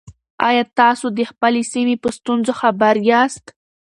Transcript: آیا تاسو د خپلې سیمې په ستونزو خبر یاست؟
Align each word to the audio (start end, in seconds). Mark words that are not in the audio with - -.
آیا 0.47 0.63
تاسو 0.79 1.05
د 1.17 1.19
خپلې 1.31 1.61
سیمې 1.73 1.95
په 2.03 2.09
ستونزو 2.17 2.51
خبر 2.61 2.93
یاست؟ 3.11 3.45